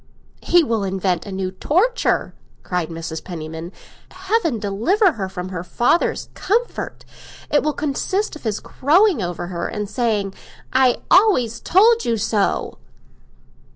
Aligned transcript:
"He 0.41 0.63
will 0.63 0.83
invent 0.83 1.27
a 1.27 1.31
new 1.31 1.51
torture!" 1.51 2.33
cried 2.63 2.89
Mrs. 2.89 3.23
Penniman. 3.23 3.71
"Heaven 4.09 4.57
deliver 4.57 5.11
her 5.11 5.29
from 5.29 5.49
her 5.49 5.63
father's 5.63 6.29
comfort. 6.33 7.05
It 7.51 7.61
will 7.61 7.71
consist 7.73 8.35
of 8.35 8.41
his 8.41 8.59
crowing 8.59 9.21
over 9.21 9.45
her 9.49 9.67
and 9.67 9.87
saying, 9.87 10.33
'I 10.73 11.01
always 11.11 11.59
told 11.59 12.03
you 12.03 12.17
so! 12.17 12.79